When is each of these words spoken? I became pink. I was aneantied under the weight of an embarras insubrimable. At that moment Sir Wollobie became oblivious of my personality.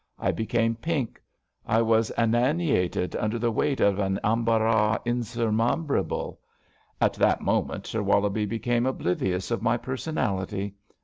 I 0.17 0.31
became 0.31 0.73
pink. 0.73 1.21
I 1.63 1.83
was 1.83 2.11
aneantied 2.17 3.15
under 3.17 3.37
the 3.37 3.51
weight 3.51 3.79
of 3.79 3.99
an 3.99 4.19
embarras 4.23 4.97
insubrimable. 5.05 6.39
At 6.99 7.13
that 7.13 7.41
moment 7.41 7.85
Sir 7.85 8.01
Wollobie 8.01 8.47
became 8.47 8.87
oblivious 8.87 9.51
of 9.51 9.61
my 9.61 9.77
personality. 9.77 10.73